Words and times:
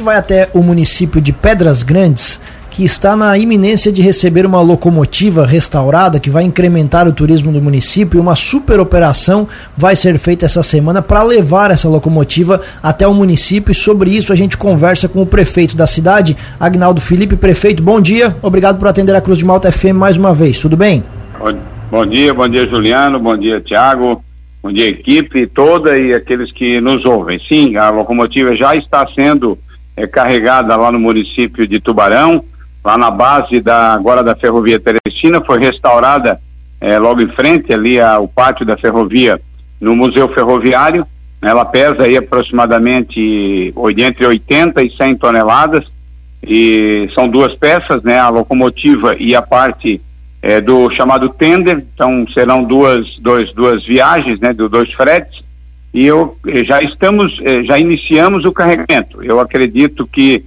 gente 0.00 0.02
vai 0.02 0.16
até 0.16 0.48
o 0.54 0.62
município 0.62 1.20
de 1.20 1.30
Pedras 1.30 1.82
Grandes, 1.82 2.40
que 2.70 2.82
está 2.82 3.14
na 3.14 3.36
iminência 3.36 3.92
de 3.92 4.00
receber 4.00 4.46
uma 4.46 4.62
locomotiva 4.62 5.44
restaurada 5.44 6.18
que 6.18 6.30
vai 6.30 6.42
incrementar 6.42 7.06
o 7.06 7.12
turismo 7.12 7.52
do 7.52 7.60
município 7.60 8.16
e 8.16 8.20
uma 8.20 8.34
super 8.34 8.80
operação 8.80 9.46
vai 9.76 9.94
ser 9.94 10.16
feita 10.18 10.46
essa 10.46 10.62
semana 10.62 11.02
para 11.02 11.22
levar 11.22 11.70
essa 11.70 11.86
locomotiva 11.86 12.62
até 12.82 13.06
o 13.06 13.12
município 13.12 13.72
e 13.72 13.74
sobre 13.74 14.10
isso 14.10 14.32
a 14.32 14.36
gente 14.36 14.56
conversa 14.56 15.06
com 15.06 15.20
o 15.20 15.26
prefeito 15.26 15.76
da 15.76 15.86
cidade, 15.86 16.34
Agnaldo 16.58 17.00
Felipe. 17.00 17.36
Prefeito, 17.36 17.82
bom 17.82 18.00
dia, 18.00 18.34
obrigado 18.40 18.78
por 18.78 18.88
atender 18.88 19.14
a 19.14 19.20
Cruz 19.20 19.38
de 19.38 19.44
Malta 19.44 19.70
FM 19.70 19.96
mais 19.96 20.16
uma 20.16 20.32
vez, 20.32 20.58
tudo 20.58 20.78
bem? 20.78 21.04
Bom, 21.90 22.06
dia, 22.06 22.32
bom 22.32 22.48
dia 22.48 22.66
Juliano, 22.66 23.18
bom 23.18 23.36
dia 23.36 23.60
Tiago, 23.60 24.24
bom 24.62 24.72
dia 24.72 24.88
equipe 24.88 25.46
toda 25.46 25.98
e 25.98 26.14
aqueles 26.14 26.50
que 26.52 26.80
nos 26.80 27.04
ouvem. 27.04 27.38
Sim, 27.46 27.76
a 27.76 27.90
locomotiva 27.90 28.56
já 28.56 28.74
está 28.74 29.06
sendo 29.14 29.58
é, 30.00 30.06
carregada 30.06 30.76
lá 30.76 30.90
no 30.90 30.98
município 30.98 31.66
de 31.66 31.80
Tubarão, 31.80 32.44
lá 32.84 32.96
na 32.96 33.10
base 33.10 33.60
da 33.60 33.94
agora 33.94 34.22
da 34.22 34.34
ferrovia 34.34 34.80
Teresina, 34.80 35.42
foi 35.44 35.58
restaurada 35.58 36.40
é, 36.80 36.98
logo 36.98 37.20
em 37.20 37.28
frente 37.28 37.72
ali 37.72 38.00
ao 38.00 38.26
pátio 38.26 38.64
da 38.64 38.76
ferrovia 38.76 39.40
no 39.80 39.94
Museu 39.94 40.28
Ferroviário. 40.32 41.06
Ela 41.42 41.64
pesa 41.64 42.04
aí 42.04 42.16
aproximadamente 42.16 43.74
entre 43.98 44.26
80 44.26 44.82
e 44.82 44.90
100 44.96 45.16
toneladas 45.16 45.84
e 46.42 47.08
são 47.14 47.28
duas 47.28 47.54
peças, 47.54 48.02
né? 48.02 48.18
A 48.18 48.28
locomotiva 48.28 49.14
e 49.18 49.34
a 49.34 49.42
parte 49.42 50.00
é, 50.42 50.60
do 50.60 50.90
chamado 50.94 51.28
tender. 51.30 51.84
Então 51.94 52.26
serão 52.32 52.64
duas, 52.64 53.06
dois, 53.20 53.52
duas 53.54 53.84
viagens, 53.86 54.38
né? 54.40 54.52
Do 54.52 54.68
dois 54.68 54.90
fretes. 54.92 55.42
E 55.92 56.06
eu 56.06 56.36
já 56.66 56.80
estamos, 56.82 57.36
já 57.66 57.78
iniciamos 57.78 58.44
o 58.44 58.52
carregamento. 58.52 59.22
Eu 59.24 59.40
acredito 59.40 60.06
que 60.06 60.44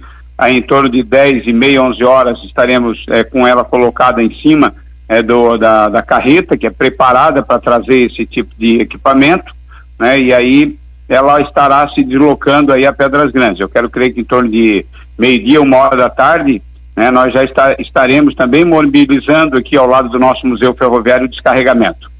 em 0.48 0.62
torno 0.62 0.88
de 0.88 1.02
10 1.02 1.46
e 1.46 1.52
meia, 1.52 1.82
11 1.82 2.04
horas, 2.04 2.42
estaremos 2.44 3.04
é, 3.08 3.22
com 3.22 3.46
ela 3.46 3.64
colocada 3.64 4.22
em 4.22 4.34
cima 4.40 4.74
é, 5.08 5.22
do, 5.22 5.56
da, 5.56 5.88
da 5.88 6.02
carreta, 6.02 6.56
que 6.56 6.66
é 6.66 6.70
preparada 6.70 7.42
para 7.42 7.60
trazer 7.60 8.00
esse 8.00 8.26
tipo 8.26 8.50
de 8.58 8.78
equipamento, 8.78 9.54
né? 9.98 10.18
E 10.18 10.32
aí 10.32 10.76
ela 11.08 11.40
estará 11.40 11.88
se 11.90 12.02
deslocando 12.02 12.72
aí 12.72 12.86
a 12.86 12.92
Pedras 12.92 13.30
Grandes. 13.30 13.60
Eu 13.60 13.68
quero 13.68 13.90
crer 13.90 14.12
que 14.12 14.20
em 14.20 14.24
torno 14.24 14.50
de 14.50 14.84
meio-dia, 15.18 15.60
uma 15.60 15.76
hora 15.76 15.96
da 15.96 16.10
tarde, 16.10 16.62
né, 16.96 17.10
nós 17.10 17.32
já 17.32 17.44
está, 17.44 17.76
estaremos 17.78 18.34
também 18.34 18.64
mobilizando 18.64 19.56
aqui 19.56 19.76
ao 19.76 19.86
lado 19.86 20.08
do 20.08 20.18
nosso 20.18 20.46
Museu 20.46 20.74
Ferroviário 20.74 21.26
o 21.26 21.30
descarregamento. 21.30 22.10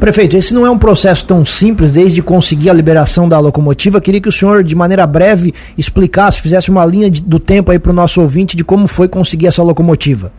Prefeito, 0.00 0.34
esse 0.34 0.54
não 0.54 0.64
é 0.64 0.70
um 0.70 0.78
processo 0.78 1.26
tão 1.26 1.44
simples 1.44 1.92
desde 1.92 2.22
conseguir 2.22 2.70
a 2.70 2.72
liberação 2.72 3.28
da 3.28 3.38
locomotiva. 3.38 4.00
Queria 4.00 4.18
que 4.18 4.30
o 4.30 4.32
senhor, 4.32 4.64
de 4.64 4.74
maneira 4.74 5.06
breve, 5.06 5.52
explicasse, 5.76 6.40
fizesse 6.40 6.70
uma 6.70 6.86
linha 6.86 7.10
de, 7.10 7.22
do 7.22 7.38
tempo 7.38 7.70
aí 7.70 7.78
para 7.78 7.92
o 7.92 7.94
nosso 7.94 8.22
ouvinte 8.22 8.56
de 8.56 8.64
como 8.64 8.88
foi 8.88 9.08
conseguir 9.08 9.48
essa 9.48 9.62
locomotiva. 9.62 10.32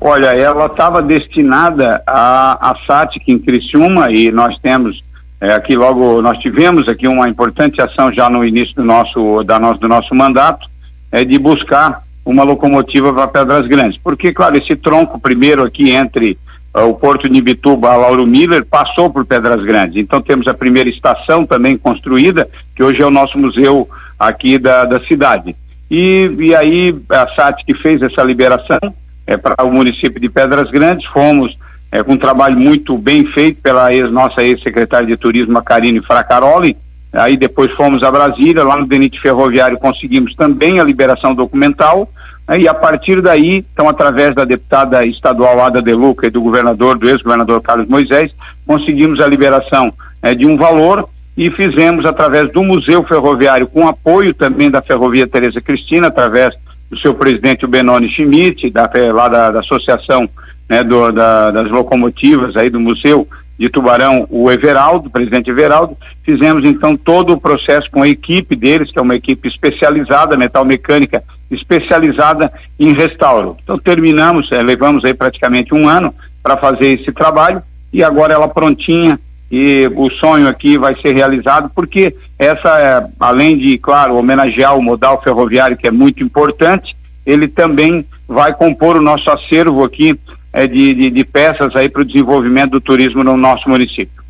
Olha, 0.00 0.28
ela 0.28 0.64
estava 0.64 1.02
destinada 1.02 2.02
a, 2.06 2.70
a 2.70 2.76
SATIC 2.86 3.30
em 3.30 3.38
Criciúma 3.38 4.10
e 4.10 4.32
nós 4.32 4.58
temos 4.60 5.04
é, 5.38 5.52
aqui 5.52 5.76
logo, 5.76 6.22
nós 6.22 6.38
tivemos 6.38 6.88
aqui 6.88 7.06
uma 7.06 7.28
importante 7.28 7.82
ação 7.82 8.10
já 8.10 8.30
no 8.30 8.42
início 8.42 8.74
do 8.74 8.84
nosso, 8.84 9.44
da 9.44 9.58
nosso, 9.58 9.80
do 9.80 9.88
nosso 9.88 10.14
mandato, 10.14 10.66
é 11.12 11.26
de 11.26 11.38
buscar 11.38 12.04
uma 12.24 12.42
locomotiva 12.42 13.12
para 13.12 13.28
Pedras 13.28 13.66
Grandes. 13.66 14.00
Porque, 14.02 14.32
claro, 14.32 14.56
esse 14.56 14.74
tronco 14.76 15.20
primeiro 15.20 15.62
aqui 15.62 15.90
entre 15.90 16.38
o 16.84 16.94
Porto 16.94 17.28
de 17.28 17.38
Ibituba, 17.38 17.90
a 17.90 17.96
Lauro 17.96 18.26
Miller, 18.26 18.64
passou 18.64 19.10
por 19.10 19.24
Pedras 19.24 19.64
Grandes. 19.64 19.96
Então 19.96 20.20
temos 20.20 20.46
a 20.46 20.54
primeira 20.54 20.88
estação 20.88 21.46
também 21.46 21.76
construída, 21.76 22.48
que 22.74 22.82
hoje 22.82 23.02
é 23.02 23.06
o 23.06 23.10
nosso 23.10 23.38
museu 23.38 23.88
aqui 24.18 24.58
da, 24.58 24.84
da 24.84 25.00
cidade. 25.06 25.54
E, 25.90 26.30
e 26.38 26.54
aí 26.54 26.94
a 27.08 27.28
SAT 27.34 27.64
que 27.64 27.74
fez 27.74 28.02
essa 28.02 28.22
liberação 28.22 28.78
é, 29.26 29.36
para 29.36 29.64
o 29.64 29.72
município 29.72 30.20
de 30.20 30.28
Pedras 30.28 30.70
Grandes, 30.70 31.06
fomos 31.06 31.56
é, 31.90 32.02
com 32.02 32.12
um 32.12 32.18
trabalho 32.18 32.58
muito 32.58 32.96
bem 32.98 33.26
feito 33.32 33.60
pela 33.62 33.92
ex, 33.92 34.10
nossa 34.10 34.42
ex-secretária 34.42 35.06
de 35.06 35.16
Turismo, 35.16 35.62
Karine 35.62 36.02
Fracaroli, 36.02 36.76
aí 37.12 37.36
depois 37.36 37.72
fomos 37.72 38.02
a 38.02 38.10
Brasília, 38.10 38.64
lá 38.64 38.76
no 38.76 38.86
DENIT 38.86 39.20
Ferroviário 39.20 39.78
conseguimos 39.78 40.34
também 40.34 40.80
a 40.80 40.84
liberação 40.84 41.34
documental, 41.34 42.10
e 42.56 42.66
a 42.66 42.72
partir 42.72 43.20
daí, 43.20 43.64
então, 43.72 43.88
através 43.88 44.34
da 44.34 44.44
deputada 44.44 45.04
estadual 45.04 45.60
Ada 45.60 45.82
De 45.82 45.92
Luca 45.92 46.26
e 46.26 46.30
do 46.30 46.40
governador, 46.40 46.96
do 46.96 47.08
ex-governador 47.08 47.60
Carlos 47.60 47.86
Moisés, 47.86 48.32
conseguimos 48.66 49.20
a 49.20 49.26
liberação 49.26 49.92
é, 50.22 50.34
de 50.34 50.46
um 50.46 50.56
valor 50.56 51.08
e 51.36 51.50
fizemos 51.50 52.06
através 52.06 52.50
do 52.50 52.62
Museu 52.62 53.04
Ferroviário, 53.04 53.66
com 53.66 53.86
apoio 53.86 54.32
também 54.32 54.70
da 54.70 54.80
Ferrovia 54.80 55.26
Tereza 55.26 55.60
Cristina, 55.60 56.08
através 56.08 56.54
do 56.90 56.98
seu 56.98 57.14
presidente, 57.14 57.66
o 57.66 57.68
Benoni 57.68 58.08
Schmidt, 58.08 58.70
da, 58.70 58.90
lá 59.12 59.28
da, 59.28 59.50
da 59.50 59.60
Associação 59.60 60.28
né, 60.68 60.82
do, 60.82 61.12
da, 61.12 61.50
das 61.50 61.70
Locomotivas 61.70 62.56
aí 62.56 62.70
do 62.70 62.80
Museu 62.80 63.28
de 63.58 63.68
Tubarão, 63.68 64.26
o 64.30 64.50
Everaldo, 64.50 65.10
presidente 65.10 65.50
Everaldo, 65.50 65.96
fizemos 66.22 66.64
então 66.64 66.96
todo 66.96 67.32
o 67.32 67.40
processo 67.40 67.90
com 67.90 68.02
a 68.02 68.08
equipe 68.08 68.54
deles, 68.54 68.90
que 68.90 68.98
é 68.98 69.02
uma 69.02 69.16
equipe 69.16 69.48
especializada, 69.48 70.36
metal 70.36 70.64
mecânica 70.64 71.22
especializada 71.50 72.52
em 72.78 72.94
restauro. 72.94 73.56
Então 73.62 73.78
terminamos, 73.78 74.50
eh, 74.52 74.62
levamos 74.62 75.04
aí 75.04 75.14
praticamente 75.14 75.74
um 75.74 75.88
ano 75.88 76.14
para 76.42 76.56
fazer 76.56 77.00
esse 77.00 77.12
trabalho 77.12 77.62
e 77.92 78.02
agora 78.04 78.34
ela 78.34 78.48
prontinha 78.48 79.18
e 79.50 79.90
o 79.96 80.10
sonho 80.10 80.46
aqui 80.46 80.76
vai 80.76 80.94
ser 81.00 81.14
realizado 81.14 81.70
porque 81.74 82.14
essa, 82.38 82.78
é, 82.78 83.06
além 83.18 83.56
de, 83.56 83.78
claro, 83.78 84.16
homenagear 84.16 84.76
o 84.76 84.82
modal 84.82 85.22
ferroviário 85.22 85.76
que 85.76 85.86
é 85.86 85.90
muito 85.90 86.22
importante, 86.22 86.94
ele 87.24 87.48
também 87.48 88.04
vai 88.28 88.52
compor 88.52 88.96
o 88.96 89.02
nosso 89.02 89.30
acervo 89.30 89.84
aqui 89.84 90.18
é, 90.52 90.66
de, 90.66 90.94
de, 90.94 91.10
de 91.10 91.24
peças 91.24 91.74
aí 91.74 91.88
para 91.88 92.02
o 92.02 92.04
desenvolvimento 92.04 92.72
do 92.72 92.80
turismo 92.80 93.24
no 93.24 93.36
nosso 93.36 93.68
município. 93.68 94.22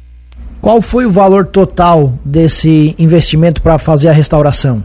Qual 0.61 0.83
foi 0.83 1.07
o 1.07 1.11
valor 1.11 1.47
total 1.47 2.15
desse 2.25 2.95
investimento 2.99 3.63
para 3.63 3.79
fazer 3.79 4.09
a 4.09 4.13
restauração? 4.13 4.83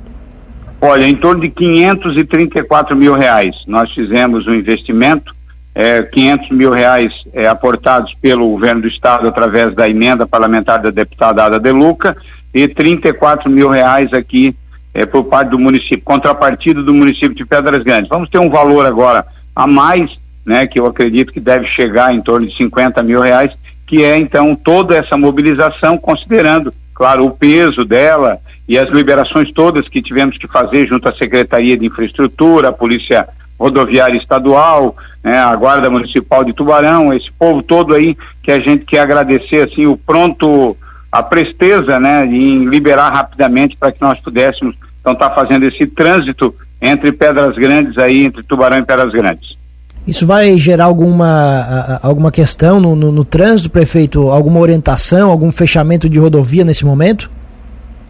Olha, 0.86 1.08
em 1.08 1.16
torno 1.16 1.40
de 1.40 1.50
534 1.50 2.94
mil 2.94 3.14
reais. 3.14 3.56
Nós 3.66 3.90
fizemos 3.94 4.46
um 4.46 4.54
investimento, 4.54 5.34
é, 5.74 6.04
500 6.04 6.50
mil 6.50 6.72
reais 6.72 7.14
é, 7.32 7.48
aportados 7.48 8.14
pelo 8.16 8.50
governo 8.50 8.82
do 8.82 8.90
estado 8.90 9.26
através 9.26 9.74
da 9.74 9.88
emenda 9.88 10.28
parlamentar 10.28 10.82
da 10.82 10.90
deputada 10.90 11.46
Ada 11.46 11.58
De 11.58 11.72
Luca 11.72 12.18
e 12.54 12.68
34 12.68 13.50
mil 13.50 13.70
reais 13.70 14.12
aqui 14.12 14.54
é, 14.94 15.06
por 15.06 15.24
parte 15.24 15.52
do 15.52 15.58
município, 15.58 16.02
contrapartida 16.04 16.84
do 16.84 16.94
município 16.94 17.34
de 17.34 17.46
Pedras 17.46 17.82
Grandes. 17.82 18.10
Vamos 18.10 18.30
ter 18.30 18.40
um 18.40 18.50
valor 18.50 18.86
agora 18.86 19.26
a 19.56 19.66
mais, 19.66 20.12
né, 20.46 20.68
que 20.68 20.82
eu 20.82 20.86
acredito 20.86 21.32
que 21.32 21.40
deve 21.40 21.66
chegar 21.68 22.14
em 22.14 22.20
torno 22.20 22.46
de 22.46 22.58
50 22.58 23.02
mil 23.04 23.22
reais, 23.22 23.54
que 23.88 24.04
é 24.04 24.18
então 24.18 24.54
toda 24.54 24.98
essa 24.98 25.16
mobilização, 25.16 25.98
considerando 25.98 26.74
claro, 26.94 27.26
o 27.26 27.32
peso 27.32 27.84
dela 27.84 28.40
e 28.68 28.78
as 28.78 28.90
liberações 28.90 29.52
todas 29.52 29.88
que 29.90 30.02
tivemos 30.02 30.38
que 30.38 30.48
fazer 30.48 30.88
junto 30.88 31.08
à 31.10 31.16
Secretaria 31.16 31.78
de 31.78 31.86
Infraestrutura, 31.86 32.70
a 32.70 32.74
Polícia 32.74 33.28
Rodoviária 33.60 34.18
Estadual, 34.18 34.96
né, 35.24 35.38
a 35.38 35.56
Guarda 35.56 35.90
Municipal 35.90 36.44
de 36.44 36.54
Tubarão, 36.54 37.14
esse 37.14 37.32
povo 37.38 37.62
todo 37.64 37.94
aí 37.94 38.18
que 38.42 38.52
a 38.52 38.60
gente 38.60 38.86
quer 38.86 39.00
agradecer 39.00 39.70
assim 39.70 39.86
o 39.86 39.98
pronto, 39.98 40.76
a 41.12 41.24
presteza, 41.24 42.00
né, 42.00 42.26
em 42.26 42.66
liberar 42.66 43.10
rapidamente 43.10 43.78
para 43.78 43.92
que 43.92 44.02
nós 44.02 44.20
pudéssemos 44.20 44.76
então 45.00 45.14
estar 45.14 45.30
tá 45.30 45.36
fazendo 45.36 45.66
esse 45.66 45.86
trânsito 45.86 46.56
entre 46.82 47.12
Pedras 47.12 47.56
Grandes 47.56 47.98
aí, 47.98 48.26
entre 48.26 48.44
Tubarão 48.44 48.78
e 48.78 48.86
Pedras 48.86 49.12
Grandes. 49.12 49.58
Isso 50.06 50.28
vai 50.28 50.58
gerar 50.58 50.86
alguma, 50.86 52.00
alguma 52.04 52.30
questão 52.30 52.80
no, 52.80 52.96
no, 52.96 53.12
no, 53.12 53.24
trânsito, 53.24 53.70
prefeito? 53.70 54.30
Alguma 54.30 54.60
orientação, 54.60 55.32
algum 55.32 55.52
fechamento 55.52 56.10
de 56.10 56.20
rodovia 56.20 56.66
nesse 56.66 56.86
momento? 56.86 57.32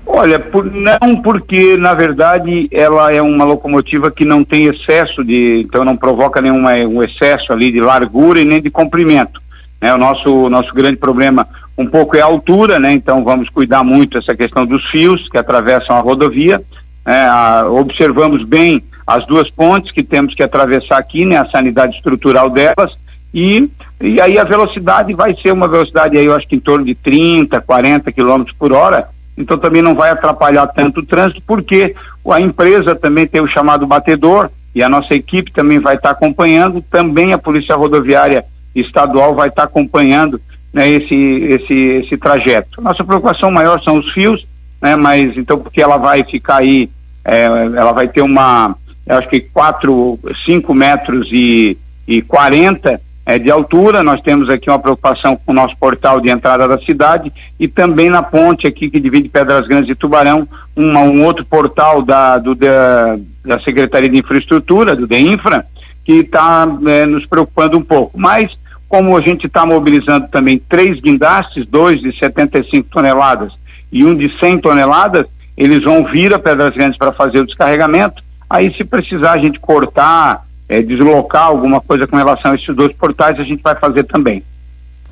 Olha, 0.06 0.40
por, 0.40 0.66
não 0.66 1.22
porque, 1.22 1.78
na 1.78 1.94
verdade, 1.94 2.68
ela 2.72 3.14
é 3.14 3.22
uma 3.22 3.46
locomotiva 3.46 4.12
que 4.12 4.26
não 4.26 4.44
tem 4.44 4.66
excesso 4.66 5.24
de. 5.24 5.62
Então 5.66 5.86
não 5.86 5.96
provoca 5.96 6.42
nenhum 6.42 6.66
um 6.66 7.04
excesso 7.04 7.54
ali 7.54 7.72
de 7.72 7.80
largura 7.80 8.40
e 8.40 8.46
nem 8.46 8.62
de 8.62 8.70
comprimento. 8.70 9.42
Né? 9.82 9.94
O 9.94 9.98
nosso, 9.98 10.50
nosso 10.50 10.74
grande 10.74 10.98
problema 10.98 11.48
um 11.78 11.86
pouco 11.86 12.16
é 12.16 12.22
a 12.22 12.26
altura, 12.26 12.80
né? 12.80 12.94
Então 12.94 13.24
vamos 13.24 13.50
cuidar 13.50 13.84
muito 13.84 14.18
essa 14.18 14.36
questão 14.36 14.66
dos 14.66 14.84
fios 14.90 15.28
que 15.30 15.38
atravessam 15.38 15.96
a 15.96 16.00
rodovia. 16.00 16.62
É, 17.06 17.26
a, 17.26 17.66
observamos 17.70 18.44
bem 18.46 18.84
as 19.06 19.26
duas 19.26 19.50
pontes 19.50 19.92
que 19.92 20.04
temos 20.04 20.34
que 20.34 20.44
atravessar 20.44 20.98
aqui, 20.98 21.26
né, 21.26 21.38
a 21.38 21.50
sanidade 21.50 21.96
estrutural 21.96 22.50
delas, 22.50 22.92
e, 23.34 23.70
e 24.02 24.22
aí 24.22 24.38
a 24.38 24.44
velocidade 24.44 25.14
vai 25.14 25.36
ser 25.36 25.52
uma 25.52 25.68
velocidade 25.68 26.18
aí, 26.18 26.26
eu 26.26 26.36
acho 26.36 26.48
que 26.48 26.56
em 26.56 26.60
torno 26.60 26.86
de 26.86 26.96
30, 26.96 27.60
40 27.62 28.12
quilômetros 28.12 28.56
por 28.58 28.72
hora, 28.72 29.10
então 29.38 29.58
também 29.58 29.82
não 29.82 29.96
vai 29.96 30.10
atrapalhar 30.12 30.68
tanto 30.68 31.00
o 31.00 31.06
trânsito, 31.06 31.42
porque 31.46 31.96
a 32.30 32.40
empresa 32.40 32.96
também 32.96 33.28
tem 33.28 33.42
o 33.42 33.48
chamado 33.48 33.86
batedor, 33.86 34.50
e 34.76 34.82
a 34.82 34.90
nossa 34.90 35.14
equipe 35.14 35.52
também 35.52 35.80
vai 35.80 35.96
estar 35.96 36.12
acompanhando, 36.12 36.82
também 36.82 37.32
a 37.32 37.38
Polícia 37.38 37.76
Rodoviária 37.76 38.44
Estadual 38.74 39.36
vai 39.36 39.50
estar 39.50 39.64
acompanhando 39.64 40.42
né, 40.74 40.90
esse, 40.90 41.14
esse, 41.14 41.74
esse 41.74 42.18
trajeto. 42.18 42.82
Nossa 42.82 43.04
preocupação 43.04 43.52
maior 43.52 43.80
são 43.84 44.00
os 44.00 44.12
fios, 44.14 44.48
né, 44.82 44.96
mas 44.96 45.38
então 45.38 45.60
porque 45.60 45.82
ela 45.82 45.98
vai 45.98 46.24
ficar 46.24 46.58
aí 46.58 46.90
é, 47.24 47.44
ela 47.44 47.94
vai 47.94 48.08
ter 48.08 48.22
uma, 48.22 48.76
acho 49.08 49.28
que 49.30 49.42
4, 49.42 50.20
5 50.46 50.74
metros 50.74 51.28
e, 51.32 51.78
e 52.08 52.22
40 52.22 53.00
é, 53.26 53.40
de 53.40 53.50
altura. 53.50 54.04
Nós 54.04 54.22
temos 54.22 54.50
aqui 54.50 54.70
uma 54.70 54.80
preocupação 54.80 55.36
com 55.36 55.52
o 55.52 55.56
nosso 55.56 55.76
portal 55.78 56.20
de 56.20 56.30
entrada 56.30 56.68
da 56.68 56.78
cidade 56.80 57.32
e 57.60 57.68
também 57.68 58.10
na 58.10 58.24
ponte 58.24 58.68
aqui 58.68 58.90
que 58.90 59.00
divide 59.00 59.30
Pedras 59.30 59.68
Grandes 59.68 59.90
e 59.90 59.96
Tubarão, 59.96 60.48
uma, 60.76 61.02
um 61.02 61.24
outro 61.24 61.46
portal 61.46 62.02
da, 62.02 62.38
do, 62.38 62.56
da, 62.56 63.18
da 63.46 63.60
Secretaria 63.62 64.10
de 64.10 64.18
Infraestrutura, 64.18 64.96
do 64.96 65.08
DEINFRA, 65.08 65.66
que 66.06 66.20
está 66.20 66.68
é, 66.88 67.06
nos 67.06 67.26
preocupando 67.26 67.78
um 67.78 67.84
pouco. 67.84 68.18
Mas, 68.20 68.52
como 68.88 69.18
a 69.18 69.22
gente 69.22 69.48
está 69.48 69.66
mobilizando 69.66 70.28
também 70.28 70.62
três 70.70 71.00
guindastes, 71.00 71.66
dois 71.66 72.02
de 72.02 72.18
75 72.18 72.90
toneladas 72.90 73.54
e 73.92 74.04
um 74.04 74.16
de 74.16 74.32
100 74.40 74.60
toneladas, 74.60 75.26
eles 75.56 75.84
vão 75.84 76.04
vir 76.06 76.34
a 76.34 76.40
Pedras 76.40 76.72
Grandes 76.72 76.98
para 76.98 77.14
fazer 77.14 77.40
o 77.40 77.46
descarregamento. 77.46 78.24
Aí, 78.54 78.72
se 78.78 78.84
precisar 78.84 79.32
a 79.32 79.40
gente 79.40 79.60
cortar, 79.60 80.46
é, 80.70 80.80
deslocar 80.80 81.48
alguma 81.48 81.82
coisa 81.82 82.06
com 82.06 82.16
relação 82.16 82.52
a 82.52 82.56
esses 82.56 82.76
dois 82.76 82.94
portais, 82.94 83.40
a 83.40 83.44
gente 83.44 83.64
vai 83.64 83.74
fazer 83.74 84.04
também. 84.04 84.44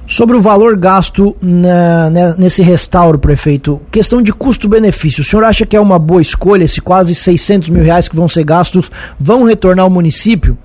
Sobre 0.06 0.38
o 0.38 0.42
valor 0.42 0.78
gasto 0.78 1.36
na, 1.42 2.08
né, 2.12 2.36
nesse 2.38 2.62
restauro, 2.62 3.18
prefeito, 3.18 3.82
questão 3.90 4.22
de 4.22 4.32
custo-benefício, 4.32 5.22
o 5.22 5.24
senhor 5.24 5.44
acha 5.44 5.66
que 5.66 5.76
é 5.76 5.82
uma 5.82 5.98
boa 5.98 6.22
escolha, 6.22 6.64
esses 6.64 6.78
quase 6.78 7.16
600 7.16 7.70
mil 7.70 7.84
reais 7.84 8.08
que 8.08 8.16
vão 8.16 8.30
ser 8.30 8.44
gastos 8.44 8.92
vão 9.20 9.44
retornar 9.44 9.86
ao 9.86 9.90
município? 9.90 10.56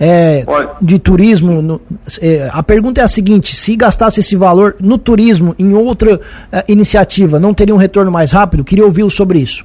É, 0.00 0.44
de 0.82 0.98
turismo. 0.98 1.62
No, 1.62 1.80
é, 2.20 2.48
a 2.52 2.64
pergunta 2.64 3.00
é 3.00 3.04
a 3.04 3.08
seguinte: 3.08 3.54
se 3.54 3.76
gastasse 3.76 4.18
esse 4.18 4.34
valor 4.34 4.74
no 4.82 4.98
turismo, 4.98 5.54
em 5.56 5.72
outra 5.72 6.20
é, 6.50 6.64
iniciativa, 6.66 7.38
não 7.38 7.54
teria 7.54 7.72
um 7.72 7.78
retorno 7.78 8.10
mais 8.10 8.32
rápido? 8.32 8.64
Queria 8.64 8.84
ouvi-lo 8.84 9.08
sobre 9.08 9.38
isso. 9.38 9.64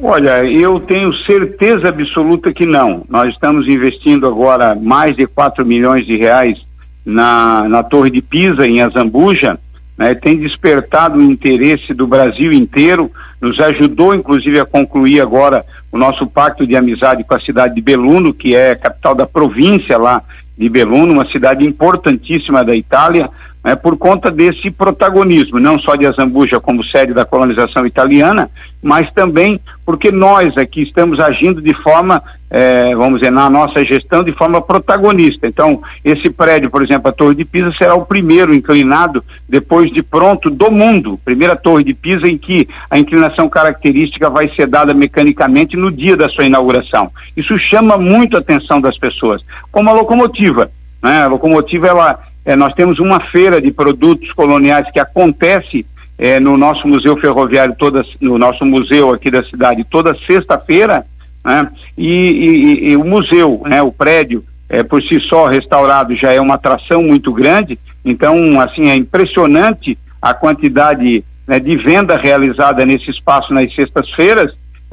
Olha, 0.00 0.44
eu 0.44 0.78
tenho 0.78 1.12
certeza 1.24 1.88
absoluta 1.88 2.52
que 2.52 2.64
não. 2.64 3.04
Nós 3.08 3.32
estamos 3.32 3.66
investindo 3.66 4.28
agora 4.28 4.74
mais 4.76 5.16
de 5.16 5.26
4 5.26 5.66
milhões 5.66 6.06
de 6.06 6.16
reais 6.16 6.56
na, 7.04 7.68
na 7.68 7.82
Torre 7.82 8.08
de 8.08 8.22
Pisa, 8.22 8.64
em 8.64 8.80
Azambuja, 8.80 9.58
né, 9.96 10.14
tem 10.14 10.36
despertado 10.36 11.18
o 11.18 11.22
interesse 11.22 11.92
do 11.92 12.06
Brasil 12.06 12.52
inteiro, 12.52 13.10
nos 13.40 13.58
ajudou 13.58 14.14
inclusive 14.14 14.60
a 14.60 14.64
concluir 14.64 15.20
agora 15.20 15.64
o 15.90 15.98
nosso 15.98 16.26
pacto 16.28 16.64
de 16.64 16.76
amizade 16.76 17.24
com 17.24 17.34
a 17.34 17.40
cidade 17.40 17.74
de 17.74 17.80
Beluno, 17.80 18.32
que 18.32 18.54
é 18.54 18.76
capital 18.76 19.16
da 19.16 19.26
província 19.26 19.98
lá 19.98 20.22
de 20.56 20.68
Beluno, 20.68 21.14
uma 21.14 21.28
cidade 21.30 21.66
importantíssima 21.66 22.64
da 22.64 22.76
Itália, 22.76 23.28
né, 23.64 23.74
por 23.74 23.96
conta 23.96 24.30
desse 24.30 24.70
protagonismo, 24.70 25.58
não 25.58 25.78
só 25.78 25.96
de 25.96 26.06
Azambuja 26.06 26.60
como 26.60 26.84
sede 26.84 27.12
da 27.12 27.24
colonização 27.24 27.86
italiana, 27.86 28.50
mas 28.82 29.10
também 29.12 29.60
porque 29.84 30.12
nós 30.12 30.56
aqui 30.56 30.82
estamos 30.82 31.18
agindo 31.18 31.60
de 31.60 31.74
forma, 31.82 32.22
eh, 32.50 32.94
vamos 32.94 33.18
dizer, 33.18 33.32
na 33.32 33.50
nossa 33.50 33.84
gestão, 33.84 34.22
de 34.22 34.32
forma 34.32 34.62
protagonista. 34.62 35.46
Então, 35.46 35.82
esse 36.04 36.30
prédio, 36.30 36.70
por 36.70 36.82
exemplo, 36.82 37.08
a 37.08 37.12
Torre 37.12 37.34
de 37.34 37.44
Pisa, 37.44 37.72
será 37.76 37.94
o 37.94 38.06
primeiro 38.06 38.54
inclinado, 38.54 39.24
depois 39.48 39.90
de 39.90 40.02
pronto, 40.02 40.50
do 40.50 40.70
mundo. 40.70 41.18
Primeira 41.24 41.56
Torre 41.56 41.82
de 41.82 41.94
Pisa 41.94 42.28
em 42.28 42.38
que 42.38 42.68
a 42.88 42.98
inclinação 42.98 43.48
característica 43.48 44.30
vai 44.30 44.48
ser 44.54 44.68
dada 44.68 44.94
mecanicamente 44.94 45.76
no 45.76 45.90
dia 45.90 46.16
da 46.16 46.28
sua 46.28 46.44
inauguração. 46.44 47.10
Isso 47.36 47.58
chama 47.58 47.98
muito 47.98 48.36
a 48.36 48.40
atenção 48.40 48.80
das 48.80 48.96
pessoas. 48.96 49.42
Como 49.72 49.90
a 49.90 49.92
locomotiva. 49.92 50.70
Né? 51.02 51.22
A 51.22 51.26
locomotiva, 51.26 51.88
ela 51.88 52.27
é, 52.44 52.56
nós 52.56 52.72
temos 52.74 52.98
uma 52.98 53.20
feira 53.20 53.60
de 53.60 53.70
produtos 53.70 54.32
coloniais 54.32 54.90
que 54.90 54.98
acontece 54.98 55.84
é, 56.18 56.40
no 56.40 56.56
nosso 56.56 56.88
museu 56.88 57.16
ferroviário, 57.16 57.74
toda, 57.78 58.04
no 58.20 58.36
nosso 58.38 58.64
museu 58.64 59.12
aqui 59.12 59.30
da 59.30 59.44
cidade, 59.44 59.84
toda 59.84 60.16
sexta-feira, 60.26 61.06
né? 61.44 61.70
e, 61.96 62.08
e, 62.08 62.90
e, 62.90 62.96
o 62.96 63.04
museu, 63.04 63.62
né, 63.66 63.80
o 63.82 63.92
prédio, 63.92 64.44
é, 64.68 64.82
por 64.82 65.02
si 65.02 65.20
só 65.20 65.46
restaurado 65.46 66.14
já 66.16 66.32
é 66.32 66.40
uma 66.40 66.54
atração 66.54 67.02
muito 67.02 67.32
grande, 67.32 67.78
então, 68.04 68.60
assim, 68.60 68.88
é 68.88 68.96
impressionante 68.96 69.96
a 70.20 70.34
quantidade 70.34 71.24
né, 71.46 71.60
de 71.60 71.76
venda 71.76 72.16
realizada 72.16 72.84
nesse 72.84 73.10
espaço 73.10 73.52
nas 73.52 73.72
sextas-feiras, 73.74 74.52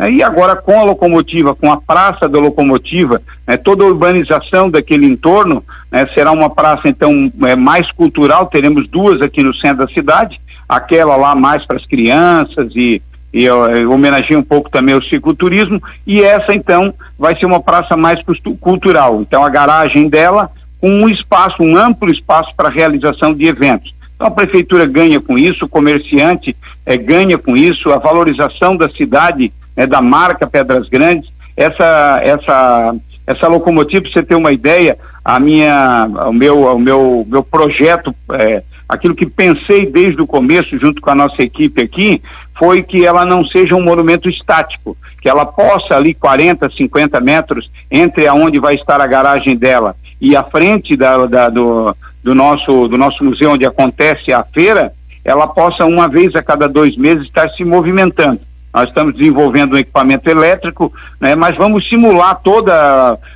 e 0.10 0.22
agora 0.22 0.56
com 0.56 0.78
a 0.78 0.84
locomotiva, 0.84 1.56
com 1.56 1.72
a 1.72 1.80
praça 1.80 2.28
da 2.28 2.38
locomotiva, 2.38 3.22
né, 3.48 3.56
toda 3.56 3.84
a 3.84 3.88
urbanização 3.88 4.70
daquele 4.70 5.06
entorno, 5.06 5.64
né, 5.90 6.06
será 6.14 6.32
uma 6.32 6.50
praça 6.50 6.90
então 6.90 7.32
é, 7.46 7.56
mais 7.56 7.90
cultural, 7.94 8.48
teremos 8.48 8.88
duas 8.90 9.22
aqui 9.22 9.42
no 9.42 9.56
centro 9.56 9.86
da 9.86 9.94
cidade, 9.94 10.40
aquela 10.68 11.16
lá 11.16 11.34
mais 11.34 11.66
para 11.66 11.78
as 11.78 11.86
crianças 11.86 12.74
e, 12.76 13.02
e 13.34 13.50
uh, 13.50 13.90
homenageia 13.90 14.38
um 14.38 14.44
pouco 14.44 14.70
também 14.70 14.96
o 14.96 15.04
cicloturismo, 15.04 15.82
e 16.06 16.22
essa 16.22 16.54
então 16.54 16.94
vai 17.18 17.38
ser 17.38 17.46
uma 17.46 17.62
praça 17.62 17.96
mais 17.96 18.20
cultural. 18.60 19.22
Então 19.22 19.46
a 19.46 19.50
garagem 19.50 20.10
dela 20.10 20.52
com 20.82 20.90
um 20.90 21.08
espaço, 21.08 21.64
um 21.64 21.78
amplo 21.78 22.12
espaço 22.12 22.54
para 22.56 22.70
realização 22.70 23.34
de 23.34 23.46
eventos. 23.46 23.96
Então 24.16 24.28
a 24.28 24.32
prefeitura 24.32 24.86
ganha 24.86 25.20
com 25.20 25.38
isso, 25.38 25.66
o 25.66 25.70
comerciante 25.70 26.56
eh, 26.86 26.98
ganha 26.98 27.38
com 27.38 27.56
isso, 27.56 27.92
a 27.92 27.98
valorização 27.98 28.76
da 28.78 28.90
cidade 28.90 29.52
né, 29.76 29.86
da 29.86 30.02
marca 30.02 30.48
Pedras 30.48 30.88
Grandes. 30.90 31.30
Essa, 31.56 32.20
essa, 32.24 32.96
essa 33.26 33.48
locomotiva, 33.48 34.02
para 34.04 34.12
você 34.12 34.24
ter 34.24 34.36
uma 34.36 34.52
ideia, 34.52 34.98
a 35.24 35.40
minha, 35.40 36.08
o 36.28 36.34
meu, 36.34 36.76
o 36.76 36.80
meu, 36.80 37.26
meu 37.28 37.44
projeto, 37.44 38.14
é, 38.34 38.62
aquilo 38.88 39.16
que 39.16 39.26
pensei 39.26 39.86
desde 39.86 40.22
o 40.22 40.28
começo, 40.28 40.78
junto 40.80 41.02
com 41.02 41.10
a 41.10 41.16
nossa 41.16 41.42
equipe 41.42 41.82
aqui, 41.82 42.22
foi 42.58 42.84
que 42.84 43.06
ela 43.06 43.26
não 43.26 43.46
seja 43.46 43.76
um 43.76 43.84
monumento 43.84 44.30
estático, 44.30 44.98
que 45.22 45.30
ela 45.30 45.46
possa 45.46 45.96
ali 45.96 46.14
40, 46.14 46.70
50 46.70 47.20
metros 47.20 47.72
entre 47.90 48.28
aonde 48.28 48.60
vai 48.60 48.76
estar 48.76 49.02
a 49.02 49.08
garagem 49.08 49.56
dela 49.56 49.96
e 50.20 50.36
a 50.36 50.44
frente 50.44 50.96
da, 50.96 51.26
da, 51.26 51.50
do, 51.50 51.96
do, 52.24 52.34
nosso, 52.34 52.88
do 52.88 52.98
nosso 52.98 53.24
museu 53.24 53.52
onde 53.52 53.66
acontece 53.66 54.32
a 54.32 54.44
feira, 54.44 54.94
ela 55.24 55.48
possa 55.48 55.86
uma 55.86 56.08
vez 56.08 56.36
a 56.36 56.44
cada 56.44 56.68
dois 56.68 56.96
meses 56.96 57.26
estar 57.26 57.50
se 57.50 57.64
movimentando. 57.64 58.40
Nós 58.76 58.90
estamos 58.90 59.16
desenvolvendo 59.16 59.76
um 59.76 59.78
equipamento 59.78 60.30
elétrico, 60.30 60.92
né, 61.18 61.34
mas 61.34 61.56
vamos 61.56 61.88
simular 61.88 62.42
todo 62.44 62.70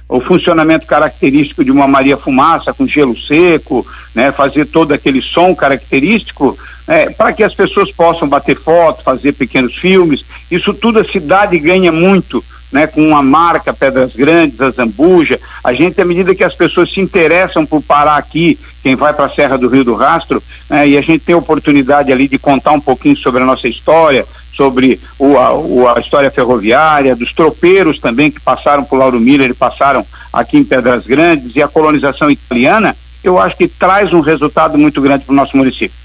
o 0.09 0.19
funcionamento 0.19 0.85
característico 0.85 1.63
de 1.63 1.71
uma 1.71 1.87
Maria 1.87 2.17
Fumaça 2.17 2.73
com 2.73 2.85
gelo 2.85 3.17
seco, 3.17 3.87
né, 4.13 4.33
fazer 4.33 4.65
todo 4.65 4.93
aquele 4.93 5.21
som 5.21 5.55
característico, 5.55 6.59
né, 6.85 7.11
para 7.11 7.31
que 7.31 7.41
as 7.41 7.55
pessoas 7.55 7.89
possam 7.89 8.27
bater 8.27 8.57
foto, 8.57 9.01
fazer 9.01 9.31
pequenos 9.31 9.77
filmes. 9.77 10.25
Isso 10.51 10.73
tudo 10.73 10.99
a 10.99 11.05
cidade 11.05 11.57
ganha 11.57 11.89
muito. 11.89 12.43
Né, 12.71 12.85
com 12.85 13.17
a 13.17 13.23
marca 13.23 13.73
Pedras 13.73 14.15
Grandes, 14.15 14.61
a 14.61 14.69
Zambuja, 14.69 15.39
a 15.63 15.73
gente, 15.73 15.99
à 15.99 16.05
medida 16.05 16.35
que 16.35 16.43
as 16.43 16.53
pessoas 16.53 16.93
se 16.93 17.01
interessam 17.01 17.65
por 17.65 17.81
parar 17.81 18.15
aqui, 18.15 18.59
quem 18.83 18.95
vai 18.95 19.11
para 19.11 19.25
a 19.25 19.29
Serra 19.29 19.57
do 19.57 19.67
Rio 19.67 19.83
do 19.83 19.95
Rastro, 19.95 20.43
né, 20.69 20.87
e 20.87 20.95
a 20.95 21.01
gente 21.01 21.21
tem 21.25 21.33
a 21.33 21.39
oportunidade 21.39 22.11
ali 22.11 22.27
de 22.27 22.37
contar 22.37 22.71
um 22.73 22.79
pouquinho 22.79 23.17
sobre 23.17 23.41
a 23.41 23.45
nossa 23.45 23.67
história, 23.67 24.23
sobre 24.59 24.99
o, 25.17 25.37
a, 25.37 25.53
o, 25.53 25.87
a, 25.87 26.01
história 26.01 26.29
ferroviária, 26.29 27.15
dos 27.15 27.33
tropeiros 27.33 27.97
também 27.97 28.29
que 28.29 28.41
passaram 28.41 28.83
por 28.83 28.99
Lauro 28.99 29.17
Miller 29.17 29.51
e 29.51 29.53
passaram 29.53 30.05
aqui 30.33 30.57
em 30.57 30.65
Pedras 30.65 31.07
Grandes 31.07 31.55
e 31.55 31.63
a 31.63 31.67
colonização 31.69 32.29
italiana, 32.29 32.93
eu 33.23 33.39
acho 33.39 33.55
que 33.55 33.69
traz 33.69 34.11
um 34.11 34.19
resultado 34.19 34.77
muito 34.77 34.99
grande 34.99 35.23
para 35.23 35.31
o 35.31 35.35
nosso 35.35 35.55
município. 35.55 35.97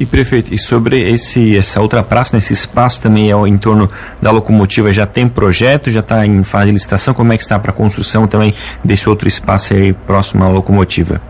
E 0.00 0.04
prefeito, 0.04 0.52
e 0.52 0.58
sobre 0.58 1.08
esse 1.08 1.56
essa 1.56 1.80
outra 1.80 2.02
praça, 2.02 2.34
nesse 2.34 2.52
espaço 2.52 3.00
também 3.00 3.30
é 3.30 3.34
em 3.46 3.56
torno 3.56 3.88
da 4.20 4.32
locomotiva, 4.32 4.92
já 4.92 5.06
tem 5.06 5.28
projeto, 5.28 5.88
já 5.88 6.00
está 6.00 6.26
em 6.26 6.42
fase 6.42 6.66
de 6.66 6.72
licitação, 6.72 7.14
como 7.14 7.32
é 7.32 7.36
que 7.36 7.44
está 7.44 7.60
para 7.60 7.70
a 7.70 7.74
construção 7.74 8.26
também 8.26 8.54
desse 8.84 9.08
outro 9.08 9.28
espaço 9.28 9.72
aí 9.72 9.92
próximo 9.92 10.42
à 10.42 10.48
locomotiva? 10.48 11.20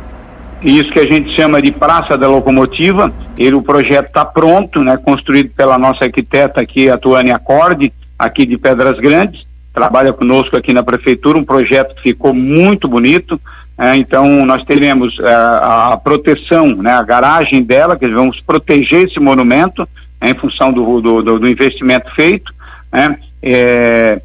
Isso 0.70 0.90
que 0.90 0.98
a 0.98 1.06
gente 1.06 1.34
chama 1.36 1.60
de 1.60 1.70
Praça 1.70 2.16
da 2.16 2.26
Locomotiva. 2.26 3.12
Ele, 3.38 3.54
o 3.54 3.62
projeto 3.62 4.06
está 4.06 4.24
pronto, 4.24 4.82
né, 4.82 4.96
construído 4.96 5.50
pela 5.50 5.78
nossa 5.78 6.04
arquiteta 6.04 6.60
aqui, 6.60 6.88
a 6.88 6.96
Tuane 6.96 7.30
Acorde, 7.30 7.92
aqui 8.18 8.46
de 8.46 8.56
Pedras 8.56 8.98
Grandes. 8.98 9.44
Trabalha 9.72 10.12
conosco 10.12 10.56
aqui 10.56 10.72
na 10.72 10.82
prefeitura, 10.82 11.38
um 11.38 11.44
projeto 11.44 11.94
que 11.96 12.02
ficou 12.02 12.32
muito 12.32 12.88
bonito. 12.88 13.40
É, 13.76 13.96
então, 13.96 14.46
nós 14.46 14.64
teremos 14.64 15.18
é, 15.18 15.24
a 15.26 16.00
proteção, 16.02 16.68
né, 16.76 16.92
a 16.92 17.02
garagem 17.02 17.62
dela, 17.62 17.96
que 17.96 18.08
vamos 18.08 18.40
proteger 18.40 19.08
esse 19.08 19.18
monumento 19.18 19.86
é, 20.20 20.30
em 20.30 20.34
função 20.34 20.72
do, 20.72 21.00
do, 21.00 21.38
do, 21.40 21.48
investimento 21.48 22.08
feito. 22.14 22.54
Né. 22.92 23.18
É, 23.42 24.20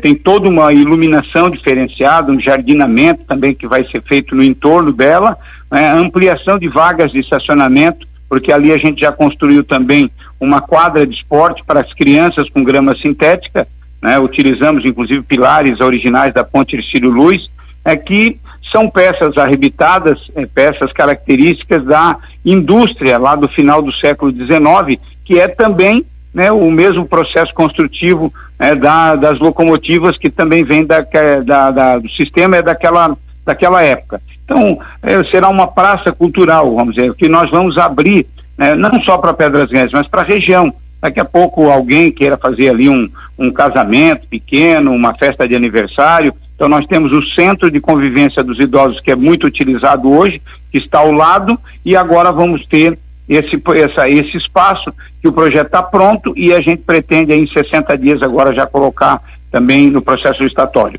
tem 0.00 0.14
toda 0.14 0.48
uma 0.48 0.72
iluminação 0.72 1.50
diferenciada, 1.50 2.32
um 2.32 2.40
jardinamento 2.40 3.24
também 3.24 3.54
que 3.54 3.66
vai 3.66 3.84
ser 3.84 4.02
feito 4.02 4.34
no 4.34 4.42
entorno 4.42 4.90
dela, 4.90 5.36
né, 5.70 5.92
ampliação 5.92 6.58
de 6.58 6.68
vagas 6.68 7.12
de 7.12 7.20
estacionamento, 7.20 8.06
porque 8.28 8.52
ali 8.52 8.72
a 8.72 8.78
gente 8.78 9.00
já 9.00 9.12
construiu 9.12 9.62
também 9.64 10.10
uma 10.40 10.60
quadra 10.60 11.06
de 11.06 11.14
esporte 11.14 11.62
para 11.64 11.80
as 11.80 11.92
crianças 11.94 12.48
com 12.50 12.64
grama 12.64 12.96
sintética, 12.96 13.66
né, 14.02 14.18
utilizamos 14.18 14.84
inclusive 14.84 15.22
pilares 15.22 15.80
originais 15.80 16.34
da 16.34 16.44
Ponte 16.44 16.76
Ercílio 16.76 17.10
Luz, 17.10 17.50
é, 17.84 17.96
que 17.96 18.38
são 18.72 18.90
peças 18.90 19.36
arrebitadas, 19.38 20.18
é, 20.34 20.44
peças 20.44 20.92
características 20.92 21.84
da 21.84 22.18
indústria 22.44 23.16
lá 23.16 23.36
do 23.36 23.48
final 23.48 23.80
do 23.80 23.92
século 23.92 24.32
XIX, 24.32 25.00
que 25.24 25.38
é 25.38 25.48
também 25.48 26.04
né, 26.34 26.52
o 26.52 26.70
mesmo 26.70 27.06
processo 27.06 27.54
construtivo 27.54 28.32
né, 28.58 28.74
da, 28.74 29.14
das 29.14 29.38
locomotivas 29.38 30.18
que 30.18 30.28
também 30.28 30.64
vem 30.64 30.84
da, 30.84 31.00
da, 31.44 31.70
da, 31.70 31.98
do 31.98 32.10
sistema 32.10 32.56
é 32.56 32.62
daquela, 32.62 33.16
daquela 33.44 33.82
época. 33.82 34.20
Então, 34.46 34.78
é, 35.02 35.24
será 35.24 35.48
uma 35.48 35.66
praça 35.66 36.12
cultural, 36.12 36.72
vamos 36.74 36.94
dizer, 36.94 37.12
que 37.14 37.28
nós 37.28 37.50
vamos 37.50 37.76
abrir, 37.76 38.26
né, 38.56 38.76
não 38.76 39.02
só 39.02 39.18
para 39.18 39.34
Pedras 39.34 39.68
Grandes, 39.68 39.92
mas 39.92 40.06
para 40.06 40.22
a 40.22 40.24
região. 40.24 40.72
Daqui 41.02 41.20
a 41.20 41.24
pouco 41.24 41.68
alguém 41.68 42.10
queira 42.10 42.38
fazer 42.38 42.70
ali 42.70 42.88
um, 42.88 43.10
um 43.36 43.52
casamento 43.52 44.26
pequeno, 44.28 44.92
uma 44.92 45.14
festa 45.14 45.46
de 45.46 45.54
aniversário. 45.54 46.32
Então 46.54 46.68
nós 46.68 46.86
temos 46.86 47.12
o 47.12 47.22
centro 47.34 47.70
de 47.70 47.80
convivência 47.80 48.42
dos 48.42 48.58
idosos 48.58 49.00
que 49.00 49.10
é 49.10 49.16
muito 49.16 49.46
utilizado 49.46 50.10
hoje, 50.10 50.40
que 50.72 50.78
está 50.78 51.00
ao 51.00 51.12
lado, 51.12 51.58
e 51.84 51.94
agora 51.94 52.32
vamos 52.32 52.64
ter 52.66 52.98
esse, 53.28 53.60
essa, 53.74 54.08
esse 54.08 54.36
espaço 54.36 54.92
que 55.20 55.28
o 55.28 55.32
projeto 55.32 55.66
está 55.66 55.82
pronto 55.82 56.32
e 56.36 56.52
a 56.54 56.60
gente 56.60 56.82
pretende 56.82 57.34
em 57.34 57.46
60 57.46 57.98
dias 57.98 58.22
agora 58.22 58.54
já 58.54 58.66
colocar 58.66 59.20
também 59.50 59.90
no 59.90 60.00
processo 60.00 60.44
estatório. 60.44 60.98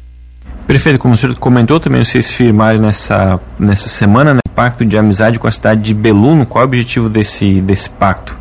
Prefeito, 0.67 0.99
como 0.99 1.13
o 1.13 1.17
senhor 1.17 1.33
comentou 1.39 1.79
também, 1.79 2.03
vocês 2.03 2.29
firmaram 2.29 2.81
nessa, 2.81 3.39
nessa 3.57 3.87
semana 3.87 4.33
né, 4.33 4.41
pacto 4.53 4.83
de 4.83 4.97
amizade 4.97 5.39
com 5.39 5.47
a 5.47 5.51
cidade 5.51 5.79
de 5.81 5.93
Beluno. 5.93 6.45
Qual 6.45 6.61
é 6.61 6.65
o 6.65 6.67
objetivo 6.67 7.07
desse, 7.07 7.61
desse 7.61 7.89
pacto? 7.89 8.37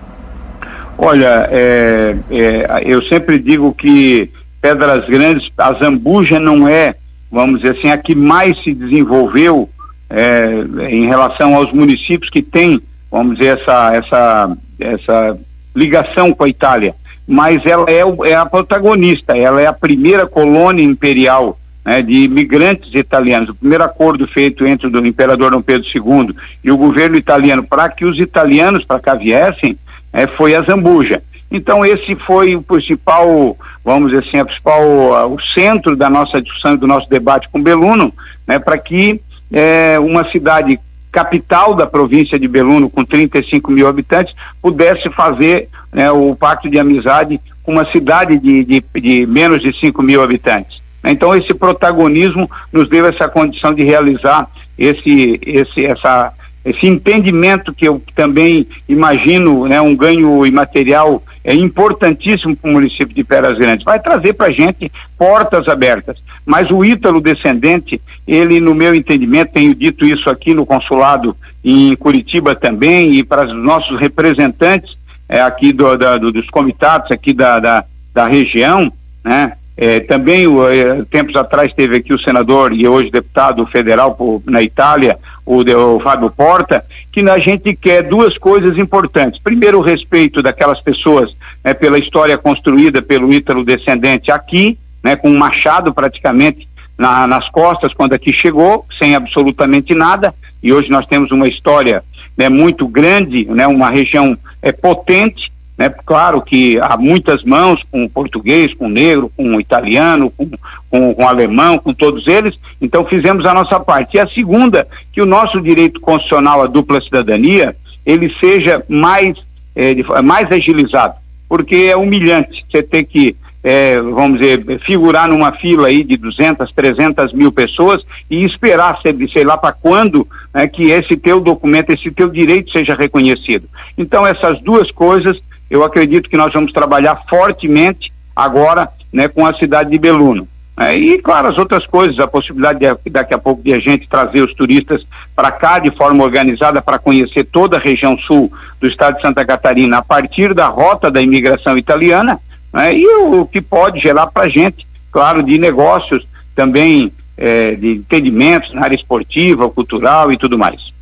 Olha, 0.98 1.48
é, 1.52 2.16
é, 2.28 2.82
eu 2.84 3.00
sempre 3.04 3.38
digo 3.38 3.72
que 3.72 4.28
Pedras 4.60 5.06
Grandes, 5.08 5.48
a 5.56 5.72
Zambuja 5.74 6.40
não 6.40 6.66
é, 6.66 6.96
vamos 7.30 7.60
dizer 7.60 7.78
assim, 7.78 7.90
a 7.90 7.96
que 7.96 8.16
mais 8.16 8.60
se 8.64 8.74
desenvolveu 8.74 9.70
é, 10.10 10.64
em 10.90 11.06
relação 11.06 11.54
aos 11.54 11.72
municípios 11.72 12.28
que 12.28 12.42
têm, 12.42 12.82
vamos 13.08 13.38
dizer, 13.38 13.60
essa, 13.60 13.94
essa, 13.94 14.56
essa 14.80 15.38
ligação 15.76 16.32
com 16.32 16.42
a 16.42 16.48
Itália. 16.48 16.92
Mas 17.24 17.64
ela 17.64 17.86
é, 17.88 18.30
é 18.30 18.34
a 18.34 18.44
protagonista, 18.46 19.38
ela 19.38 19.60
é 19.60 19.66
a 19.66 19.72
primeira 19.72 20.26
colônia 20.26 20.82
imperial 20.82 21.56
né, 21.86 22.02
de 22.02 22.24
imigrantes 22.24 22.92
italianos. 22.92 23.50
O 23.50 23.54
primeiro 23.54 23.84
acordo 23.84 24.26
feito 24.26 24.66
entre 24.66 24.88
o 24.88 25.06
imperador 25.06 25.52
Dom 25.52 25.62
Pedro 25.62 25.86
II 25.94 26.34
e 26.64 26.72
o 26.72 26.76
governo 26.76 27.16
italiano 27.16 27.62
para 27.62 27.88
que 27.88 28.04
os 28.04 28.18
italianos 28.18 28.84
para 28.84 28.98
cá 28.98 29.14
viessem 29.14 29.78
é, 30.12 30.26
foi 30.26 30.56
a 30.56 30.62
Zambuja. 30.62 31.22
Então 31.48 31.86
esse 31.86 32.16
foi 32.16 32.56
o 32.56 32.62
principal, 32.62 33.56
vamos 33.84 34.10
dizer 34.10 34.26
assim, 34.26 34.38
a 34.38 34.44
principal, 34.44 34.82
uh, 34.82 35.32
o 35.32 35.40
centro 35.54 35.94
da 35.94 36.10
nossa 36.10 36.42
discussão 36.42 36.74
e 36.74 36.76
do 36.76 36.88
nosso 36.88 37.08
debate 37.08 37.48
com 37.52 37.62
Beluno, 37.62 38.12
né, 38.44 38.58
para 38.58 38.76
que 38.76 39.20
é, 39.52 39.96
uma 40.00 40.28
cidade 40.32 40.80
capital 41.12 41.72
da 41.72 41.86
província 41.86 42.36
de 42.36 42.48
Beluno, 42.48 42.90
com 42.90 43.04
35 43.04 43.70
mil 43.70 43.86
habitantes, 43.86 44.34
pudesse 44.60 45.08
fazer 45.10 45.68
né, 45.92 46.10
o 46.10 46.34
pacto 46.34 46.68
de 46.68 46.80
amizade 46.80 47.40
com 47.62 47.72
uma 47.72 47.90
cidade 47.92 48.38
de, 48.38 48.64
de, 48.64 48.84
de 49.00 49.24
menos 49.24 49.62
de 49.62 49.72
5 49.78 50.02
mil 50.02 50.20
habitantes. 50.20 50.84
Então 51.12 51.34
esse 51.34 51.54
protagonismo 51.54 52.50
nos 52.72 52.88
deu 52.88 53.06
essa 53.06 53.28
condição 53.28 53.72
de 53.72 53.84
realizar 53.84 54.48
esse, 54.78 55.40
esse, 55.44 55.84
essa, 55.84 56.32
esse 56.64 56.86
entendimento 56.86 57.72
que 57.72 57.86
eu 57.86 58.02
também 58.14 58.66
imagino, 58.88 59.66
né, 59.66 59.80
um 59.80 59.94
ganho 59.94 60.44
imaterial 60.44 61.22
é 61.44 61.54
importantíssimo 61.54 62.56
para 62.56 62.68
o 62.68 62.72
município 62.72 63.14
de 63.14 63.22
Peras 63.22 63.56
Grandes. 63.56 63.84
Vai 63.84 64.00
trazer 64.00 64.32
para 64.32 64.48
a 64.48 64.50
gente 64.50 64.90
portas 65.16 65.68
abertas. 65.68 66.18
Mas 66.44 66.68
o 66.70 66.84
Ítalo 66.84 67.20
descendente, 67.20 68.00
ele, 68.26 68.58
no 68.58 68.74
meu 68.74 68.94
entendimento, 68.94 69.52
tenho 69.52 69.72
dito 69.74 70.04
isso 70.04 70.28
aqui 70.28 70.52
no 70.52 70.66
consulado 70.66 71.36
em 71.64 71.94
Curitiba 71.94 72.54
também 72.54 73.14
e 73.14 73.22
para 73.22 73.46
os 73.46 73.54
nossos 73.54 74.00
representantes 74.00 74.96
é, 75.28 75.40
aqui 75.40 75.72
do, 75.72 75.96
da, 75.96 76.16
do, 76.16 76.32
dos 76.32 76.48
comitados 76.50 77.10
aqui 77.12 77.32
da, 77.32 77.60
da, 77.60 77.84
da 78.12 78.26
região, 78.26 78.92
né? 79.24 79.52
É, 79.76 80.00
também, 80.00 80.46
é, 80.46 81.04
tempos 81.10 81.36
atrás, 81.36 81.72
teve 81.74 81.96
aqui 81.96 82.14
o 82.14 82.18
senador 82.18 82.72
e 82.72 82.88
hoje 82.88 83.10
deputado 83.10 83.66
federal 83.66 84.14
por, 84.14 84.42
na 84.46 84.62
Itália, 84.62 85.18
o, 85.44 85.58
o 85.60 86.00
Fábio 86.00 86.30
Porta, 86.30 86.82
que 87.12 87.20
a 87.28 87.38
gente 87.38 87.74
quer 87.76 88.02
duas 88.02 88.38
coisas 88.38 88.78
importantes. 88.78 89.40
Primeiro, 89.40 89.78
o 89.78 89.82
respeito 89.82 90.42
daquelas 90.42 90.80
pessoas 90.80 91.30
né, 91.62 91.74
pela 91.74 91.98
história 91.98 92.38
construída 92.38 93.02
pelo 93.02 93.32
Ítalo 93.32 93.64
descendente 93.64 94.30
aqui, 94.30 94.78
né, 95.04 95.14
com 95.14 95.28
um 95.28 95.38
machado 95.38 95.92
praticamente 95.92 96.66
na, 96.96 97.26
nas 97.26 97.48
costas 97.50 97.92
quando 97.92 98.14
aqui 98.14 98.34
chegou, 98.34 98.86
sem 98.98 99.14
absolutamente 99.14 99.94
nada, 99.94 100.34
e 100.62 100.72
hoje 100.72 100.90
nós 100.90 101.06
temos 101.06 101.30
uma 101.30 101.46
história 101.46 102.02
né, 102.36 102.48
muito 102.48 102.88
grande, 102.88 103.44
né, 103.44 103.66
uma 103.66 103.90
região 103.90 104.36
é, 104.62 104.72
potente, 104.72 105.52
né? 105.76 105.90
Claro 106.04 106.40
que 106.40 106.78
há 106.80 106.96
muitas 106.96 107.44
mãos 107.44 107.82
com 107.90 108.08
português, 108.08 108.72
com 108.74 108.88
negro, 108.88 109.30
com 109.36 109.60
italiano, 109.60 110.30
com, 110.30 110.50
com, 110.90 111.14
com 111.14 111.28
alemão, 111.28 111.78
com 111.78 111.92
todos 111.92 112.26
eles, 112.26 112.58
então 112.80 113.04
fizemos 113.04 113.44
a 113.44 113.52
nossa 113.52 113.78
parte. 113.78 114.16
E 114.16 114.20
a 114.20 114.28
segunda, 114.28 114.86
que 115.12 115.20
o 115.20 115.26
nosso 115.26 115.60
direito 115.60 116.00
constitucional 116.00 116.62
à 116.62 116.66
dupla 116.66 117.00
cidadania, 117.00 117.76
ele 118.04 118.32
seja 118.40 118.82
mais, 118.88 119.36
é, 119.74 119.94
mais 120.22 120.50
agilizado, 120.50 121.14
porque 121.48 121.76
é 121.90 121.96
humilhante 121.96 122.64
você 122.70 122.82
ter 122.82 123.04
que 123.04 123.36
é, 123.66 124.00
vamos 124.00 124.38
dizer, 124.38 124.64
figurar 124.86 125.28
numa 125.28 125.50
fila 125.50 125.88
aí 125.88 126.04
de 126.04 126.16
200, 126.16 126.70
300 126.72 127.32
mil 127.32 127.50
pessoas 127.50 128.00
e 128.30 128.44
esperar, 128.44 128.96
sei 129.32 129.42
lá 129.42 129.58
para 129.58 129.72
quando, 129.72 130.24
né, 130.54 130.68
que 130.68 130.84
esse 130.84 131.16
teu 131.16 131.40
documento, 131.40 131.90
esse 131.90 132.08
teu 132.12 132.28
direito 132.28 132.70
seja 132.70 132.94
reconhecido. 132.94 133.68
Então, 133.98 134.24
essas 134.24 134.60
duas 134.60 134.88
coisas 134.92 135.36
eu 135.70 135.84
acredito 135.84 136.30
que 136.30 136.36
nós 136.36 136.52
vamos 136.52 136.72
trabalhar 136.72 137.22
fortemente 137.28 138.12
agora 138.34 138.88
né, 139.12 139.28
com 139.28 139.46
a 139.46 139.54
cidade 139.54 139.90
de 139.90 139.98
Beluno. 139.98 140.46
É, 140.78 140.94
e, 140.94 141.18
claro, 141.18 141.48
as 141.48 141.56
outras 141.56 141.86
coisas, 141.86 142.18
a 142.18 142.28
possibilidade 142.28 142.80
de, 142.80 143.10
daqui 143.10 143.32
a 143.32 143.38
pouco 143.38 143.62
de 143.62 143.72
a 143.72 143.78
gente 143.78 144.06
trazer 144.06 144.42
os 144.42 144.52
turistas 144.52 145.06
para 145.34 145.50
cá 145.50 145.78
de 145.78 145.90
forma 145.90 146.22
organizada 146.22 146.82
para 146.82 146.98
conhecer 146.98 147.44
toda 147.44 147.78
a 147.78 147.80
região 147.80 148.18
sul 148.18 148.52
do 148.78 148.86
estado 148.86 149.16
de 149.16 149.22
Santa 149.22 149.42
Catarina 149.44 149.98
a 149.98 150.02
partir 150.02 150.52
da 150.52 150.66
rota 150.66 151.10
da 151.10 151.22
imigração 151.22 151.78
italiana, 151.78 152.38
né, 152.70 152.94
e 152.94 153.06
o 153.06 153.46
que 153.46 153.62
pode 153.62 154.00
gerar 154.00 154.26
para 154.26 154.44
a 154.44 154.48
gente, 154.50 154.86
claro, 155.10 155.42
de 155.42 155.56
negócios 155.56 156.26
também, 156.54 157.10
é, 157.38 157.74
de 157.74 157.92
entendimentos 157.92 158.74
na 158.74 158.82
área 158.82 158.96
esportiva, 158.96 159.70
cultural 159.70 160.30
e 160.30 160.36
tudo 160.36 160.58
mais. 160.58 160.92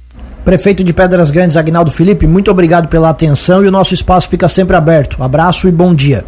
Prefeito 0.45 0.85
de 0.85 0.93
Pedras 0.93 1.31
Grandes, 1.31 1.57
Agnaldo 1.57 1.91
Felipe, 1.91 2.27
muito 2.27 2.51
obrigado 2.51 2.87
pela 2.87 3.09
atenção 3.09 3.65
e 3.65 3.69
o 3.69 3.71
nosso 3.71 3.95
espaço 3.95 4.29
fica 4.29 4.47
sempre 4.47 4.77
aberto. 4.77 5.23
Abraço 5.23 5.67
e 5.67 5.73
bom 5.73 5.95
dia. 5.95 6.23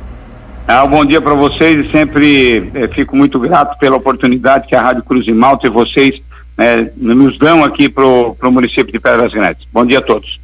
Ah, 0.66 0.86
bom 0.86 1.04
dia 1.04 1.20
para 1.20 1.34
vocês 1.34 1.84
e 1.84 1.90
sempre 1.90 2.70
eh, 2.74 2.88
fico 2.88 3.14
muito 3.14 3.38
grato 3.38 3.78
pela 3.78 3.96
oportunidade 3.96 4.68
que 4.68 4.74
a 4.74 4.80
Rádio 4.80 5.04
Cruz 5.04 5.26
e 5.26 5.32
Malta 5.32 5.66
e 5.66 5.70
vocês 5.70 6.20
eh, 6.56 6.90
nos 6.96 7.38
dão 7.38 7.62
aqui 7.62 7.90
para 7.90 8.04
o 8.06 8.50
município 8.50 8.90
de 8.90 8.98
Pedras 8.98 9.32
Grandes. 9.32 9.68
Bom 9.70 9.84
dia 9.84 9.98
a 9.98 10.02
todos. 10.02 10.40